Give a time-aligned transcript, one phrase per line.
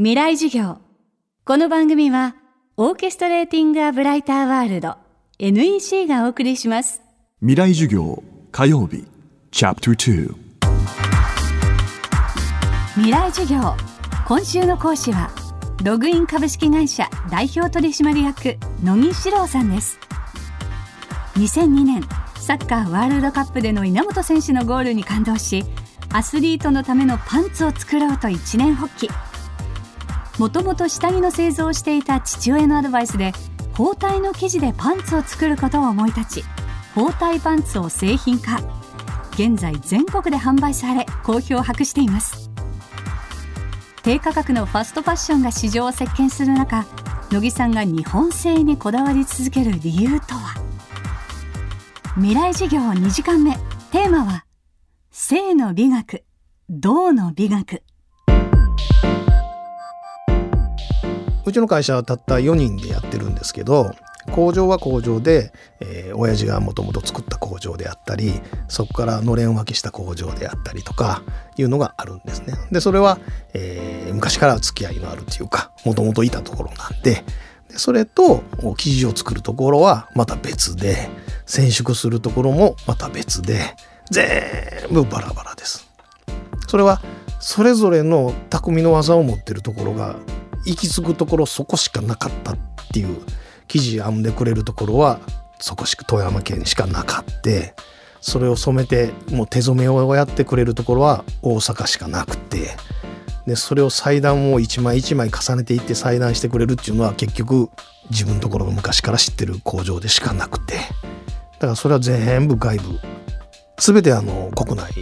[0.00, 0.78] 未来授業。
[1.44, 2.36] この番組は
[2.76, 4.94] オーケストレーティング・ア・ブライター・ワールド
[5.40, 7.02] NEC がお送りします。
[7.40, 8.22] 未来授業
[8.52, 9.04] 火曜日
[9.50, 10.34] チャプター
[12.94, 13.74] 未来授業
[14.28, 15.32] 今週の講師は
[15.82, 19.98] ログイン株式会社代表取締役野木史郎さんです。
[21.34, 22.02] 2002年
[22.36, 25.64] サッカーワールドカップでの稲本選手のゴールに感動し
[26.12, 29.10] アスリートのためのパンツを作ろうと一年発起
[30.38, 33.32] もともと下着の製造をしていた父親のアドバイスで
[33.72, 36.44] 包帯の生地でパンツを作ることを思い立ち
[36.94, 38.60] 包帯パンツを製品化。
[39.32, 42.50] 現在全国で販売され好評を博しています。
[44.02, 46.86] 低価格のファストファッションが市場を席巻する中
[47.30, 50.54] 乃木さんが日本製にこだわり続ける理由とは？
[52.16, 53.52] 未来事業2時間目。
[53.92, 54.44] テーマは
[55.10, 56.24] 性の美学
[56.68, 57.82] 銅の美学。
[61.48, 63.92] うちの会社はたった4人でやってるんですけど
[64.32, 68.34] 工場は工場で、えー、親父がもともと作った工場であったり
[68.68, 71.22] そこからのれん分けした工場であったりとか
[71.56, 72.54] いうのがあるんですね。
[72.70, 73.18] でそれは、
[73.54, 77.24] えー、昔から付き合いのあるというかもともといたところなんで
[77.70, 78.42] でそれと
[78.76, 81.08] 生地を作るところはまた別で
[81.46, 83.74] 染色するところもまた別で
[84.10, 84.22] 全
[84.90, 85.88] 部バラバラです。
[86.66, 87.00] それは
[87.40, 90.16] それぞれの匠の技を持ってるところが
[90.68, 92.56] 行き着くところそこしかなかったっ
[92.92, 93.20] ていう
[93.66, 95.20] 生地編んでくれるところは
[95.58, 97.74] そこしか富山県しかなかって
[98.20, 102.76] それを染めてもう手染めをやってくれるところは大阪しかなくて
[103.46, 107.70] でそれを裁断を一枚一枚重ねていって裁断してくれるっていうのは結局
[108.10, 110.76] 自分のところが昔から知ってる工場でしかなくて。
[111.58, 113.00] だからそれは全部外部。
[113.78, 114.92] 全てあの国内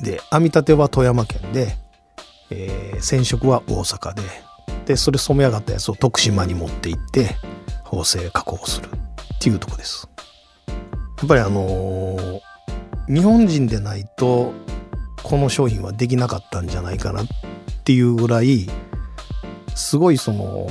[0.00, 1.76] で編み立ては富山県で、
[2.50, 4.22] えー、染色は大阪で
[4.88, 7.36] でそれ染め上がったやつを徳島に持って行って
[7.84, 10.08] 縫製加工するっていうとこです
[10.66, 12.40] やっぱりあのー、
[13.06, 14.54] 日本人でないと
[15.22, 17.26] この商品はできなかったんじゃないかなっ
[17.84, 18.66] ていうぐらい
[19.74, 20.66] すごいその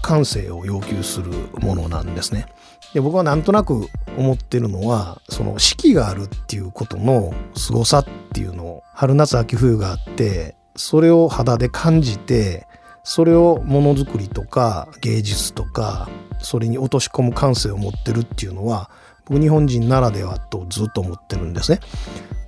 [0.00, 1.30] 感性を要求する
[1.60, 2.46] ものなんですね。
[2.94, 3.86] で僕はなんとなく
[4.16, 12.66] 思ってるのはその四季があるっていうことの凄さっていうのを春夏秋冬があってそれを肌で感じて
[13.04, 16.08] それをものづくりとか芸術とか
[16.38, 18.90] それに落とし込む感性を持ってるっていうのは
[19.24, 21.80] 僕日本人ならではとずっと思ってるんですね。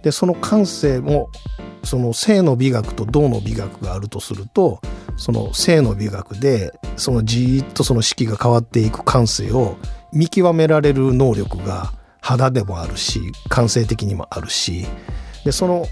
[0.03, 1.29] でその感性も
[1.83, 4.81] その性の美学と動の美学があるとすると
[5.17, 9.77] その性の美学でそのじーっとその式が変わっていく感性を
[10.13, 14.87] 見極められる能力が肌でもあるし感性的にもあるし
[15.45, 15.87] でその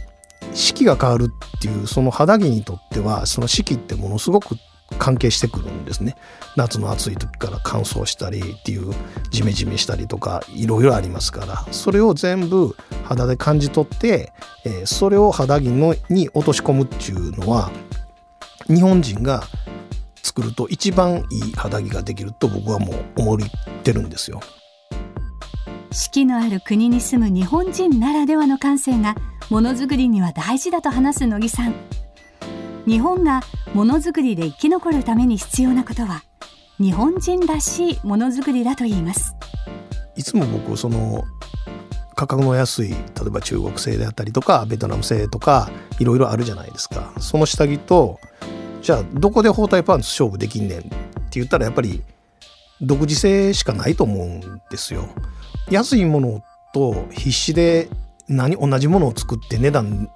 [0.54, 4.56] 四季が変わるっていうその肌着にとってはその四季ってものすごく
[4.98, 6.16] 関係してくるんですね
[6.56, 8.92] 夏の暑い時から乾燥したりっていう
[9.30, 14.32] ジメジメしたりとかいろいろありますからそれを全部肌で感じ取って、
[14.64, 17.70] えー、それを肌着のに落とし込むっていうのは
[18.66, 19.42] 日本人が
[20.22, 23.38] 作ると一番いい肌着ができると僕はもう思っ
[23.82, 24.40] てるんですよ。
[25.90, 29.14] 四季のある国に住む日本人ならではの感性が
[29.52, 31.74] ものづくりには大事だと話す乃木さん。
[32.86, 33.42] 日本が
[33.74, 36.22] ものづくりで生き残るために必要なことは
[36.78, 39.36] 日本人らしいものづくりだと言います。
[40.16, 41.24] いつも僕その
[42.14, 42.96] 価格の安い例
[43.26, 47.12] えば中国製であったりとかベトナム製とかいろいろあるじゃないですか。
[47.20, 48.18] その下着と
[48.80, 50.88] じゃあどこで包帯パンツ勝負できんねんって
[51.32, 52.02] 言ったらやっぱり
[52.80, 55.10] 独自性しかないと思うんですよ。
[55.70, 56.42] 安いもの
[56.72, 57.90] と必死で
[58.32, 60.10] 何同じものを作って値段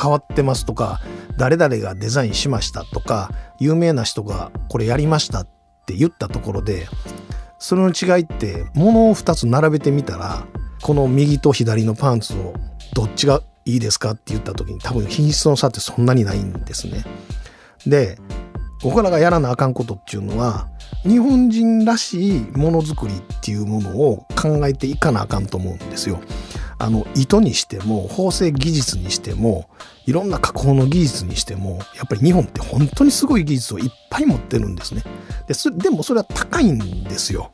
[0.00, 1.00] 変わってますとか
[1.36, 5.48] 誰々がデザインしましたとか有名な人がこれやりましたっ
[5.86, 6.86] て言ったところで
[7.58, 10.46] それの違いって物を2つ並べてみたら
[10.82, 12.54] この右と左のパンツを
[12.94, 17.04] どっちがいいですかって言った時に多分品質の差ってそんなにないんですね。
[17.86, 18.18] で
[18.82, 20.68] 僕らがやらなあかんことっていうのは
[21.02, 26.20] 日本人らしいものづくりっていうものを考えていかなあかんと思うんですよ。
[26.80, 29.68] あの糸にしても縫製技術にしても
[30.06, 35.04] いろんな加工の技術にしてもやっぱり日本って本当にすごい技術をいっぱい持ってるんですね。
[35.46, 37.52] ででもそれは高いんですよ。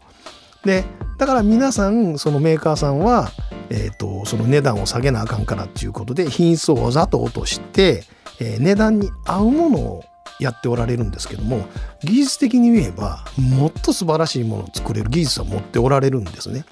[0.65, 0.85] で
[1.19, 3.31] だから皆さんそのメーカーさんは、
[3.69, 8.05] えーと、その値段を下げなあかんからっていうことで品質をわざと落として、
[8.41, 10.05] えー、値段に合うものを
[10.39, 11.67] やっておられるんですけども
[12.03, 16.65] 技術的に言えばもっと素晴らしいものを作れる技術は持っておられるんですね。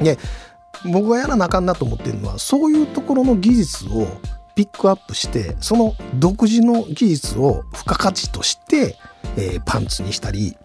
[0.00, 0.18] で
[0.84, 4.06] 僕がやらなあかんなと思ってるのはそういうところの技術を
[4.54, 8.96] ピックアップしてその独自の技術を付加価値として、
[9.36, 10.56] えー、パンツにしたり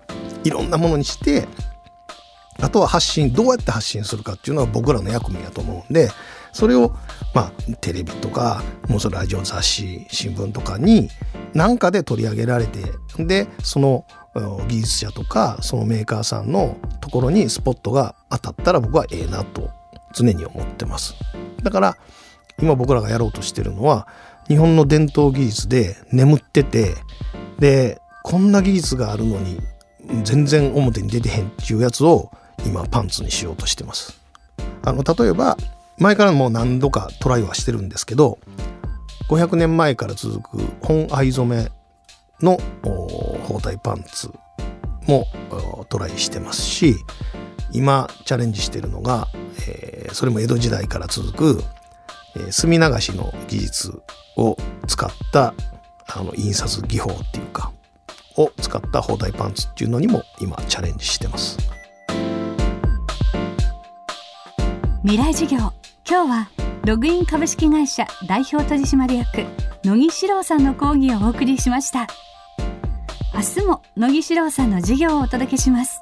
[0.43, 1.47] いろんなものにして
[2.61, 6.09] あとは発信どうやって発信するかっていうのは僕らの役目やと思うんで
[6.51, 6.91] それを
[7.33, 11.09] まあテレビとかもうそれラジオ雑誌新聞とかに
[11.53, 12.79] 何かで取り上げられて
[13.17, 14.05] でその
[14.67, 19.69] 技術者とかそのメーカーさんのところにスポットが当たったら僕はええなと
[20.13, 21.15] 常に思ってます。
[21.63, 21.97] だから
[22.61, 24.07] 今僕らがやろうとしてるのは
[24.47, 26.95] 日本の伝統技術で眠ってて
[27.59, 29.59] でこんな技術があるのに
[30.23, 32.31] 全然表に出てへんっていうやつを
[32.65, 34.19] 今パンツにしようとしてます。
[34.83, 35.57] あの例えば
[35.97, 38.39] 前からもう何度かトライはしてるんですけど
[39.29, 41.71] 500年前から続く本藍染め
[42.41, 44.31] の包帯パンツ
[45.07, 45.27] も
[45.89, 46.95] トライしてますし
[47.71, 49.27] 今チャレンジしてるのが、
[49.67, 51.63] えー、それも江戸時代から続く、
[52.35, 54.01] えー、墨流しの技術
[54.37, 54.57] を
[54.87, 55.53] 使った
[56.07, 57.71] あの印刷技法っていうか
[58.37, 61.57] を使った包帯パンツっていうのにも今チャレンジしてます。
[65.03, 65.73] 未来授業
[66.07, 66.49] 今日は
[66.85, 69.45] ログイン株式会社代表取締役
[69.83, 72.07] 野木史郎さんの講義をお送りしました。
[73.33, 76.01] 明日も野木史郎さんの授業をお届けします。